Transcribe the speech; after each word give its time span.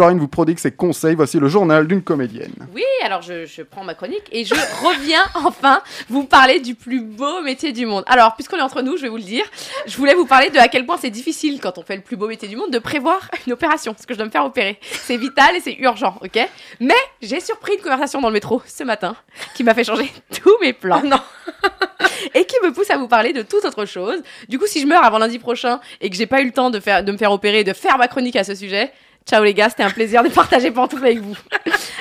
Florine 0.00 0.18
vous 0.18 0.28
prodigue 0.28 0.58
ses 0.58 0.70
conseils. 0.70 1.14
Voici 1.14 1.38
le 1.38 1.46
journal 1.48 1.86
d'une 1.86 2.00
comédienne. 2.00 2.54
Oui, 2.74 2.82
alors 3.04 3.20
je, 3.20 3.44
je 3.44 3.60
prends 3.60 3.84
ma 3.84 3.92
chronique 3.92 4.22
et 4.32 4.46
je 4.46 4.54
reviens 4.82 5.26
enfin 5.34 5.82
vous 6.08 6.24
parler 6.24 6.58
du 6.58 6.74
plus 6.74 7.02
beau 7.02 7.42
métier 7.42 7.72
du 7.72 7.84
monde. 7.84 8.02
Alors, 8.06 8.34
puisqu'on 8.34 8.56
est 8.56 8.62
entre 8.62 8.80
nous, 8.80 8.96
je 8.96 9.02
vais 9.02 9.10
vous 9.10 9.18
le 9.18 9.22
dire, 9.22 9.44
je 9.86 9.94
voulais 9.98 10.14
vous 10.14 10.24
parler 10.24 10.48
de 10.48 10.56
à 10.56 10.68
quel 10.68 10.86
point 10.86 10.96
c'est 10.96 11.10
difficile 11.10 11.60
quand 11.60 11.76
on 11.76 11.82
fait 11.82 11.96
le 11.96 12.00
plus 12.00 12.16
beau 12.16 12.28
métier 12.28 12.48
du 12.48 12.56
monde 12.56 12.70
de 12.70 12.78
prévoir 12.78 13.30
une 13.46 13.52
opération, 13.52 13.92
parce 13.92 14.06
que 14.06 14.14
je 14.14 14.18
dois 14.18 14.24
me 14.24 14.30
faire 14.30 14.46
opérer. 14.46 14.78
C'est 14.80 15.18
vital 15.18 15.54
et 15.54 15.60
c'est 15.60 15.74
urgent, 15.74 16.16
ok? 16.24 16.48
Mais 16.80 16.94
j'ai 17.20 17.40
surpris 17.40 17.74
une 17.74 17.82
conversation 17.82 18.22
dans 18.22 18.28
le 18.28 18.32
métro 18.32 18.62
ce 18.66 18.84
matin 18.84 19.14
qui 19.54 19.64
m'a 19.64 19.74
fait 19.74 19.84
changer 19.84 20.10
tous 20.42 20.56
mes 20.62 20.72
plans. 20.72 21.02
non. 21.04 21.20
et 22.34 22.46
qui 22.46 22.56
me 22.64 22.72
pousse 22.72 22.90
à 22.90 22.96
vous 22.96 23.08
parler 23.08 23.34
de 23.34 23.42
toute 23.42 23.66
autre 23.66 23.84
chose. 23.84 24.22
Du 24.48 24.58
coup, 24.58 24.66
si 24.66 24.80
je 24.80 24.86
meurs 24.86 25.04
avant 25.04 25.18
lundi 25.18 25.38
prochain 25.38 25.78
et 26.00 26.08
que 26.08 26.16
j'ai 26.16 26.26
pas 26.26 26.40
eu 26.40 26.46
le 26.46 26.52
temps 26.52 26.70
de, 26.70 26.80
faire, 26.80 27.04
de 27.04 27.12
me 27.12 27.18
faire 27.18 27.32
opérer 27.32 27.60
et 27.60 27.64
de 27.64 27.74
faire 27.74 27.98
ma 27.98 28.08
chronique 28.08 28.36
à 28.36 28.44
ce 28.44 28.54
sujet, 28.54 28.92
ciao 29.26 29.44
les 29.44 29.54
gars, 29.54 29.68
c'était 29.68 29.82
un 29.82 29.90
plaisir 29.90 30.22
de 30.22 30.28
partager 30.28 30.70
pantoufles 30.70 31.04
avec 31.04 31.20
vous. 31.20 31.36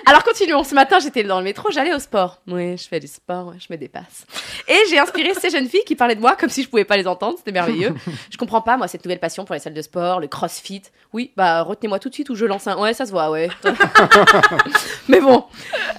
Alors 0.06 0.24
continuons. 0.24 0.64
Ce 0.64 0.74
matin, 0.74 0.98
j'étais 1.00 1.24
dans 1.24 1.38
le 1.38 1.44
métro, 1.44 1.70
j'allais 1.70 1.94
au 1.94 2.00
sport. 2.00 2.42
Oui, 2.48 2.76
je 2.78 2.88
fais 2.88 3.00
du 3.00 3.06
sport, 3.06 3.54
je 3.60 3.68
me 3.70 3.78
dépasse. 3.78 4.26
Et 4.68 4.78
j'ai 4.90 4.98
inspiré 4.98 5.36
ces 5.36 5.52
jeunes 5.52 5.68
filles 5.68 5.84
qui 5.86 5.96
parlaient 5.96 6.16
de 6.16 6.20
moi 6.20 6.36
comme 6.36 6.50
si 6.50 6.64
je 6.64 6.70
pouvais 6.70 6.84
pas 6.84 6.98
les 6.98 7.06
entendre. 7.06 7.38
C'était 7.38 7.52
merveilleux. 7.52 7.94
Je 8.32 8.38
comprends 8.38 8.62
pas, 8.62 8.76
moi, 8.76 8.88
cette 8.88 9.06
nouvelle 9.06 9.20
passion 9.20 9.46
pour 9.46 9.54
les 9.54 9.60
salles 9.60 9.76
de 9.76 9.82
sport, 9.84 10.20
le 10.20 10.28
crossfit. 10.28 10.82
Oui, 11.14 11.32
bah, 11.38 11.62
retenez-moi 11.62 12.00
tout 12.00 12.10
de 12.10 12.14
suite 12.16 12.30
ou 12.30 12.36
je 12.36 12.46
lance 12.46 12.66
un. 12.66 12.80
Ouais, 12.80 12.94
ça 12.94 13.06
se 13.06 13.12
voit, 13.12 13.30
ouais. 13.30 13.50
mais 15.08 15.22
bon. 15.22 15.46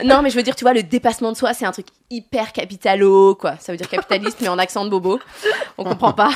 Non, 0.04 0.22
mais 0.22 0.30
je 0.30 0.36
veux 0.36 0.42
dire, 0.42 0.56
tu 0.56 0.64
vois, 0.64 0.74
le 0.74 0.82
dépassement 0.82 1.30
de 1.30 1.36
soi, 1.36 1.54
c'est 1.54 1.64
un 1.64 1.72
truc 1.72 1.86
hyper 2.10 2.52
capitalo, 2.52 3.36
quoi. 3.36 3.56
Ça 3.60 3.72
veut 3.72 3.78
dire 3.78 3.88
capitaliste, 3.88 4.38
mais 4.40 4.48
en 4.48 4.58
accent 4.58 4.84
de 4.84 4.90
bobo. 4.90 5.20
On 5.78 5.84
comprend 5.84 6.12
pas. 6.12 6.30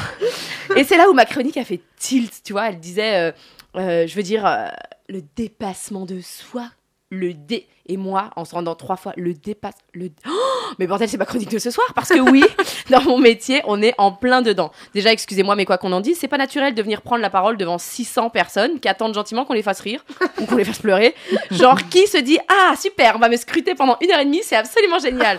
Et 0.77 0.85
c'est 0.85 0.97
là 0.97 1.09
où 1.11 1.13
ma 1.13 1.25
chronique 1.25 1.57
a 1.57 1.65
fait 1.65 1.81
tilt, 1.99 2.33
tu 2.45 2.53
vois. 2.53 2.69
Elle 2.69 2.79
disait, 2.79 3.17
euh, 3.17 3.33
euh, 3.77 4.07
je 4.07 4.15
veux 4.15 4.23
dire, 4.23 4.47
euh, 4.47 4.69
le 5.09 5.23
dépassement 5.37 6.07
de 6.07 6.21
soi. 6.21 6.71
Le 7.11 7.35
dé. 7.35 7.69
Et 7.87 7.97
moi, 7.97 8.31
en 8.35 8.45
se 8.45 8.55
rendant 8.55 8.75
trois 8.75 8.97
fois, 8.97 9.13
le 9.17 9.35
dépasse. 9.35 9.77
Le... 9.93 10.11
Oh 10.27 10.54
mais 10.79 10.87
bordel, 10.87 11.09
c'est 11.09 11.17
ma 11.17 11.25
chronique 11.25 11.51
de 11.51 11.59
ce 11.59 11.71
soir. 11.71 11.87
Parce 11.95 12.09
que 12.09 12.19
oui, 12.31 12.45
dans 12.91 13.03
mon 13.03 13.19
métier, 13.19 13.63
on 13.67 13.83
est 13.83 13.95
en 13.99 14.13
plein 14.13 14.43
dedans. 14.43 14.71
Déjà, 14.95 15.13
excusez-moi, 15.13 15.57
mais 15.57 15.65
quoi 15.65 15.79
qu'on 15.79 15.93
en 15.93 16.01
dise, 16.01 16.19
c'est 16.19 16.29
pas 16.29 16.39
naturel 16.39 16.75
de 16.75 16.83
venir 16.83 17.03
prendre 17.03 17.23
la 17.23 17.31
parole 17.31 17.57
devant 17.57 17.79
600 17.79 18.31
personnes 18.31 18.81
qui 18.81 18.89
attendent 18.89 19.15
gentiment 19.15 19.45
qu'on 19.45 19.53
les 19.53 19.63
fasse 19.63 19.81
rire 19.81 20.05
ou 20.41 20.47
qu'on 20.47 20.57
les 20.57 20.65
fasse 20.65 20.79
pleurer. 20.79 21.15
Genre, 21.51 21.89
qui 21.89 22.07
se 22.07 22.19
dit 22.19 22.39
Ah, 22.49 22.75
super, 22.77 23.17
on 23.17 23.19
va 23.19 23.29
me 23.29 23.37
scruter 23.37 23.75
pendant 23.75 23.97
une 24.01 24.11
heure 24.11 24.21
et 24.21 24.25
demie, 24.25 24.41
c'est 24.43 24.57
absolument 24.57 24.99
génial. 24.99 25.39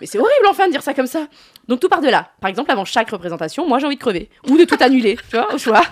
Mais 0.00 0.06
c'est 0.06 0.18
horrible 0.18 0.46
enfin 0.48 0.66
de 0.66 0.72
dire 0.72 0.82
ça 0.82 0.94
comme 0.94 1.06
ça. 1.06 1.26
Donc 1.68 1.80
tout 1.80 1.88
part 1.88 2.00
de 2.00 2.08
là. 2.08 2.28
Par 2.40 2.50
exemple, 2.50 2.70
avant 2.70 2.84
chaque 2.84 3.10
représentation, 3.10 3.68
moi 3.68 3.78
j'ai 3.78 3.86
envie 3.86 3.96
de 3.96 4.00
crever 4.00 4.28
ou 4.48 4.56
de 4.56 4.64
tout 4.64 4.76
annuler, 4.80 5.16
tu 5.30 5.36
vois, 5.36 5.54
au 5.54 5.58
choix. 5.58 5.82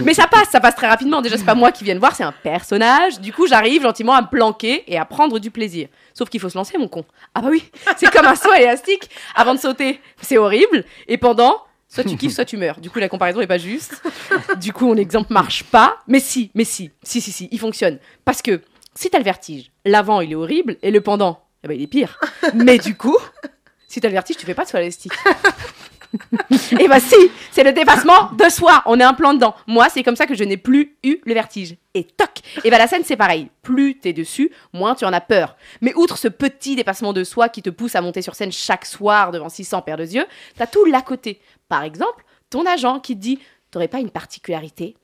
Mais 0.00 0.14
ça 0.14 0.26
passe, 0.26 0.48
ça 0.50 0.60
passe 0.60 0.74
très 0.74 0.88
rapidement. 0.88 1.22
Déjà, 1.22 1.36
c'est 1.36 1.44
pas 1.44 1.54
moi 1.54 1.70
qui 1.70 1.84
viens 1.84 1.94
de 1.94 2.00
voir, 2.00 2.14
c'est 2.14 2.24
un 2.24 2.32
personnage. 2.32 3.20
Du 3.20 3.32
coup, 3.32 3.46
j'arrive 3.46 3.82
gentiment 3.82 4.14
à 4.14 4.22
me 4.22 4.26
planquer 4.26 4.82
et 4.88 4.98
à 4.98 5.04
prendre 5.04 5.38
du 5.38 5.50
plaisir. 5.50 5.88
Sauf 6.12 6.28
qu'il 6.28 6.40
faut 6.40 6.48
se 6.48 6.58
lancer, 6.58 6.76
mon 6.76 6.88
con. 6.88 7.04
Ah 7.34 7.40
bah 7.40 7.48
oui, 7.50 7.64
c'est 7.96 8.10
comme 8.10 8.26
un 8.26 8.31
saut 8.36 8.52
élastique 8.52 9.10
avant 9.34 9.54
de 9.54 9.60
sauter. 9.60 10.00
C'est 10.20 10.38
horrible. 10.38 10.84
Et 11.08 11.18
pendant, 11.18 11.62
soit 11.88 12.04
tu 12.04 12.16
kiffes, 12.16 12.34
soit 12.34 12.44
tu 12.44 12.56
meurs. 12.56 12.80
Du 12.80 12.90
coup, 12.90 12.98
la 12.98 13.08
comparaison 13.08 13.40
est 13.40 13.46
pas 13.46 13.58
juste. 13.58 14.02
Du 14.60 14.72
coup, 14.72 14.86
mon 14.86 14.96
exemple 14.96 15.32
marche 15.32 15.64
pas. 15.64 15.98
Mais 16.06 16.20
si, 16.20 16.50
mais 16.54 16.64
si, 16.64 16.90
si, 17.02 17.20
si, 17.20 17.32
si, 17.32 17.48
il 17.50 17.58
fonctionne. 17.58 17.98
Parce 18.24 18.42
que 18.42 18.60
si 18.94 19.10
t'as 19.10 19.18
le 19.18 19.24
vertige, 19.24 19.70
l'avant 19.84 20.20
il 20.20 20.32
est 20.32 20.36
horrible 20.36 20.76
et 20.82 20.90
le 20.90 21.00
pendant, 21.00 21.44
eh 21.64 21.68
ben, 21.68 21.74
il 21.74 21.82
est 21.82 21.86
pire. 21.86 22.18
Mais 22.54 22.78
du 22.78 22.96
coup, 22.96 23.16
si 23.88 24.00
t'as 24.00 24.08
le 24.08 24.14
vertige, 24.14 24.36
tu 24.36 24.46
fais 24.46 24.54
pas 24.54 24.64
de 24.64 24.68
saut 24.68 24.78
élastique. 24.78 25.12
Et 26.78 26.88
bah 26.88 27.00
si, 27.00 27.16
c'est 27.50 27.64
le 27.64 27.72
dépassement 27.72 28.30
de 28.32 28.48
soi. 28.50 28.82
On 28.86 29.00
est 29.00 29.04
un 29.04 29.14
plan 29.14 29.34
dedans. 29.34 29.54
Moi, 29.66 29.88
c'est 29.88 30.02
comme 30.02 30.16
ça 30.16 30.26
que 30.26 30.34
je 30.34 30.44
n'ai 30.44 30.56
plus 30.56 30.96
eu 31.02 31.18
le 31.24 31.34
vertige. 31.34 31.76
Et 31.94 32.04
toc 32.04 32.31
Et 32.64 32.70
bah 32.70 32.78
la 32.78 32.86
scène, 32.86 33.02
c'est 33.04 33.16
pareil. 33.16 33.50
Plus 33.62 33.98
t'es 33.98 34.12
dessus, 34.12 34.50
moins 34.72 34.94
tu 34.94 35.04
en 35.04 35.12
as 35.12 35.20
peur. 35.20 35.56
Mais 35.80 35.94
outre 35.94 36.18
ce 36.18 36.28
petit 36.28 36.76
dépassement 36.76 37.12
de 37.12 37.24
soi 37.24 37.48
qui 37.48 37.62
te 37.62 37.70
pousse 37.70 37.94
à 37.94 38.00
monter 38.00 38.22
sur 38.22 38.34
scène 38.34 38.52
chaque 38.52 38.86
soir 38.86 39.30
devant 39.30 39.48
600 39.48 39.82
paires 39.82 39.96
de 39.96 40.04
yeux, 40.04 40.26
t'as 40.56 40.66
tout 40.66 40.84
l'à 40.84 41.02
côté. 41.02 41.40
Par 41.68 41.82
exemple, 41.82 42.24
ton 42.50 42.66
agent 42.66 43.00
qui 43.00 43.16
te 43.16 43.20
dit 43.20 43.38
T'aurais 43.72 43.88
pas 43.88 43.98
une 44.00 44.10
particularité? 44.10 44.96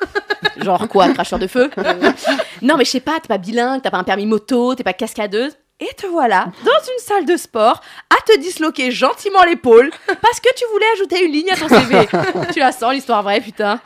Genre 0.56 0.88
quoi, 0.88 1.12
cracheur 1.12 1.38
de 1.38 1.46
feu? 1.46 1.70
Non, 2.62 2.76
mais 2.78 2.84
je 2.86 2.90
sais 2.90 3.00
pas, 3.00 3.20
t'es 3.20 3.28
pas 3.28 3.36
bilingue, 3.36 3.82
t'as 3.82 3.90
pas 3.90 3.98
un 3.98 4.04
permis 4.04 4.24
moto, 4.24 4.74
t'es 4.74 4.84
pas 4.84 4.94
cascadeuse. 4.94 5.58
Et 5.80 5.92
te 5.94 6.06
voilà 6.06 6.46
dans 6.64 6.70
une 6.70 6.98
salle 6.98 7.26
de 7.26 7.36
sport 7.36 7.80
à 8.08 8.22
te 8.24 8.38
disloquer 8.38 8.92
gentiment 8.92 9.42
l'épaule 9.42 9.90
parce 10.06 10.40
que 10.40 10.48
tu 10.54 10.64
voulais 10.72 10.86
ajouter 10.94 11.24
une 11.24 11.32
ligne 11.32 11.50
à 11.50 11.56
ton 11.56 11.68
CV. 11.68 12.06
tu 12.52 12.60
la 12.60 12.70
sens, 12.72 12.94
l'histoire 12.94 13.22
vraie, 13.24 13.40
putain. 13.40 13.80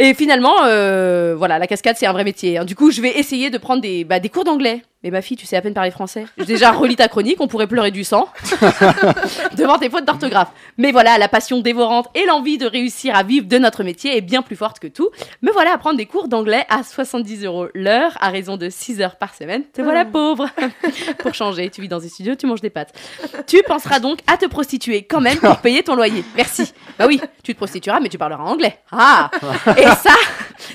Et 0.00 0.14
finalement, 0.14 0.54
euh, 0.64 1.34
voilà, 1.36 1.58
la 1.58 1.66
cascade, 1.66 1.96
c'est 1.98 2.06
un 2.06 2.12
vrai 2.12 2.22
métier. 2.24 2.56
hein. 2.58 2.64
Du 2.64 2.76
coup, 2.76 2.90
je 2.92 3.00
vais 3.02 3.18
essayer 3.18 3.50
de 3.50 3.58
prendre 3.58 3.82
des, 3.82 4.04
bah, 4.04 4.20
des 4.20 4.28
cours 4.28 4.44
d'anglais. 4.44 4.82
Mais 5.04 5.12
ma 5.12 5.22
fille, 5.22 5.36
tu 5.36 5.46
sais 5.46 5.56
à 5.56 5.62
peine 5.62 5.74
parler 5.74 5.92
français. 5.92 6.24
Déjà 6.44 6.72
relis 6.72 6.96
ta 6.96 7.06
chronique, 7.06 7.40
on 7.40 7.46
pourrait 7.46 7.68
pleurer 7.68 7.92
du 7.92 8.02
sang 8.02 8.28
devant 9.56 9.78
tes 9.78 9.88
fautes 9.88 10.04
d'orthographe. 10.04 10.50
Mais 10.76 10.90
voilà, 10.90 11.18
la 11.18 11.28
passion 11.28 11.60
dévorante 11.60 12.08
et 12.16 12.26
l'envie 12.26 12.58
de 12.58 12.66
réussir 12.66 13.14
à 13.14 13.22
vivre 13.22 13.46
de 13.46 13.58
notre 13.58 13.84
métier 13.84 14.16
est 14.16 14.20
bien 14.20 14.42
plus 14.42 14.56
forte 14.56 14.80
que 14.80 14.88
tout. 14.88 15.08
Me 15.40 15.52
voilà 15.52 15.72
à 15.72 15.78
prendre 15.78 15.96
des 15.96 16.06
cours 16.06 16.26
d'anglais 16.26 16.66
à 16.68 16.82
70 16.82 17.44
euros 17.44 17.68
l'heure, 17.74 18.10
à 18.20 18.30
raison 18.30 18.56
de 18.56 18.68
6 18.68 19.00
heures 19.00 19.14
par 19.14 19.36
semaine. 19.36 19.62
Te 19.72 19.82
voilà 19.82 20.04
pauvre. 20.04 20.48
pour 21.18 21.32
changer, 21.32 21.70
tu 21.70 21.80
vis 21.80 21.88
dans 21.88 22.04
un 22.04 22.08
studio, 22.08 22.34
tu 22.34 22.46
manges 22.46 22.60
des 22.60 22.70
pâtes. 22.70 22.92
Tu 23.46 23.62
penseras 23.62 24.00
donc 24.00 24.18
à 24.26 24.36
te 24.36 24.46
prostituer 24.46 25.04
quand 25.04 25.20
même 25.20 25.38
pour 25.38 25.58
payer 25.58 25.84
ton 25.84 25.94
loyer. 25.94 26.24
Merci. 26.34 26.72
Bah 26.98 27.06
oui, 27.06 27.20
tu 27.44 27.52
te 27.52 27.56
prostitueras, 27.56 28.00
mais 28.00 28.08
tu 28.08 28.18
parleras 28.18 28.42
anglais. 28.42 28.80
Ah 28.90 29.30
Et 29.76 29.82
ça, 29.84 30.14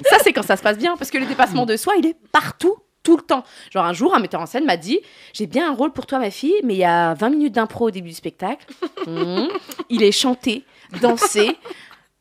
ça 0.09 0.17
c'est 0.23 0.31
quand 0.31 0.43
ça 0.43 0.55
se 0.55 0.63
passe 0.63 0.77
bien, 0.77 0.95
parce 0.95 1.11
que 1.11 1.17
le 1.17 1.25
dépassement 1.25 1.65
de 1.65 1.75
soi, 1.75 1.95
il 1.97 2.05
est 2.05 2.15
partout 2.31 2.77
tout 3.03 3.17
le 3.17 3.23
temps. 3.23 3.43
Genre 3.71 3.85
un 3.85 3.93
jour, 3.93 4.15
un 4.15 4.19
metteur 4.19 4.41
en 4.41 4.45
scène 4.45 4.65
m'a 4.65 4.77
dit 4.77 4.99
J'ai 5.33 5.45
bien 5.45 5.69
un 5.69 5.75
rôle 5.75 5.91
pour 5.91 6.05
toi, 6.05 6.19
ma 6.19 6.31
fille, 6.31 6.55
mais 6.63 6.73
il 6.73 6.79
y 6.79 6.85
a 6.85 7.13
20 7.13 7.29
minutes 7.29 7.53
d'impro 7.53 7.87
au 7.87 7.91
début 7.91 8.09
du 8.09 8.15
spectacle. 8.15 8.65
Mhm. 9.05 9.49
Il 9.89 10.03
est 10.03 10.11
chanté, 10.11 10.63
dansé. 11.01 11.57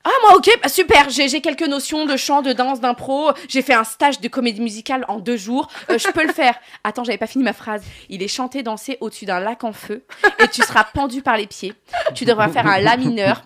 Ah, 0.04 0.10
moi, 0.22 0.36
ok, 0.36 0.50
bah, 0.60 0.68
super, 0.68 1.10
j'ai 1.10 1.28
j'ai 1.28 1.40
quelques 1.40 1.66
notions 1.66 2.06
de 2.06 2.16
chant, 2.16 2.42
de 2.42 2.52
danse, 2.52 2.80
d'impro. 2.80 3.30
J'ai 3.48 3.62
fait 3.62 3.74
un 3.74 3.84
stage 3.84 4.20
de 4.20 4.26
comédie 4.26 4.60
musicale 4.60 5.04
en 5.06 5.20
deux 5.20 5.36
jours. 5.36 5.68
Euh, 5.90 5.98
je 5.98 6.08
peux 6.08 6.26
le 6.26 6.32
faire. 6.32 6.56
Attends, 6.84 7.04
j'avais 7.04 7.18
pas 7.18 7.28
fini 7.28 7.44
ma 7.44 7.52
phrase. 7.52 7.84
Il 8.08 8.20
est 8.22 8.28
chanté, 8.28 8.64
dansé 8.64 8.98
au-dessus 9.00 9.26
d'un 9.26 9.38
lac 9.38 9.62
en 9.62 9.72
feu 9.72 10.04
et 10.40 10.48
tu 10.48 10.62
seras 10.62 10.82
pendu 10.82 11.22
par 11.22 11.36
les 11.36 11.46
pieds. 11.46 11.74
Tu 12.14 12.24
devras 12.24 12.48
faire 12.48 12.66
un 12.66 12.80
la 12.80 12.96
mineur, 12.96 13.44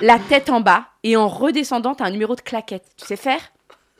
la 0.00 0.20
tête 0.20 0.50
en 0.50 0.60
bas 0.60 0.86
et 1.02 1.16
en 1.16 1.26
redescendant, 1.26 1.96
t'as 1.96 2.04
un 2.04 2.10
numéro 2.10 2.36
de 2.36 2.42
claquette. 2.42 2.86
Tu 2.96 3.04
sais 3.04 3.16
faire? 3.16 3.40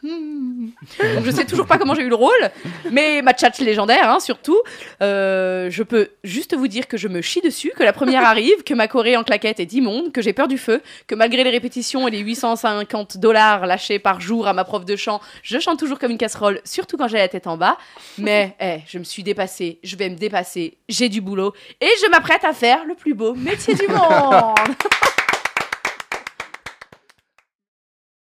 Donc 0.03 1.25
je 1.25 1.31
sais 1.31 1.45
toujours 1.45 1.67
pas 1.67 1.79
comment 1.79 1.95
j'ai 1.95 2.03
eu 2.03 2.09
le 2.09 2.15
rôle, 2.15 2.51
mais 2.91 3.23
ma 3.23 3.33
tchatch 3.33 3.59
légendaire, 3.59 4.09
hein, 4.11 4.21
surtout. 4.21 4.61
Euh, 5.03 5.71
je 5.71 5.83
peux 5.83 6.11
juste 6.25 6.55
vous 6.57 6.69
dire 6.69 6.87
que 6.87 6.97
je 6.97 7.09
me 7.09 7.21
chie 7.21 7.41
dessus, 7.41 7.73
que 7.77 7.83
la 7.83 7.93
première 7.93 8.25
arrive, 8.27 8.63
que 8.65 8.75
ma 8.75 8.89
Corée 8.89 9.17
en 9.17 9.25
claquette 9.25 9.61
est 9.61 9.73
immonde, 9.73 10.13
que 10.13 10.23
j'ai 10.23 10.33
peur 10.33 10.49
du 10.49 10.59
feu, 10.59 10.83
que 11.07 11.15
malgré 11.15 11.43
les 11.45 11.51
répétitions 11.51 12.07
et 12.07 12.11
les 12.11 12.21
850 12.21 13.19
dollars 13.19 13.67
lâchés 13.67 13.99
par 13.99 14.21
jour 14.21 14.47
à 14.47 14.53
ma 14.53 14.65
prof 14.65 14.85
de 14.85 14.97
chant, 14.97 15.21
je 15.43 15.59
chante 15.59 15.79
toujours 15.79 15.99
comme 15.99 16.13
une 16.13 16.19
casserole, 16.19 16.61
surtout 16.65 16.97
quand 16.97 17.09
j'ai 17.09 17.19
la 17.19 17.29
tête 17.29 17.47
en 17.47 17.57
bas. 17.57 17.77
Mais 18.19 18.55
eh, 18.61 18.79
je 18.87 18.99
me 18.99 19.05
suis 19.05 19.23
dépassée, 19.23 19.79
je 19.83 19.97
vais 19.97 20.09
me 20.09 20.17
dépasser, 20.17 20.79
j'ai 20.89 21.09
du 21.09 21.21
boulot 21.21 21.53
et 21.81 21.89
je 22.03 22.11
m'apprête 22.11 22.45
à 22.45 22.53
faire 22.53 22.85
le 22.85 22.95
plus 22.95 23.15
beau 23.15 23.35
métier 23.35 23.75
du 23.75 23.89
monde. 23.89 24.55